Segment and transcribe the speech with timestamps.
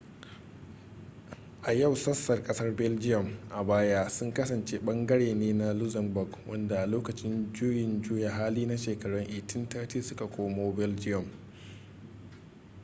[1.63, 6.85] a yau sassan kasar belgium a baya sun kasance ɓangare ne na luxembourg wadanda a
[6.87, 11.25] lokacin juyin juya hali na shekarun 1830 su ka komo belgium